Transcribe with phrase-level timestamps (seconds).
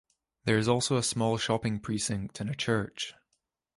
[0.45, 3.13] There is also a small shopping precinct and a church.